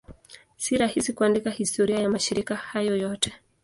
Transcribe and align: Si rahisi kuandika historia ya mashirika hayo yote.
Si 0.57 0.77
rahisi 0.77 1.13
kuandika 1.13 1.49
historia 1.51 1.99
ya 1.99 2.09
mashirika 2.09 2.55
hayo 2.55 2.97
yote. 2.97 3.33